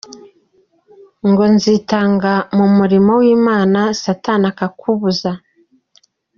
Ngo 1.29 1.43
nzitanga 1.55 2.33
mu 2.57 2.67
murimo 2.77 3.11
w’Imana, 3.21 3.79
satani 4.01 4.45
akakubuza. 4.51 5.31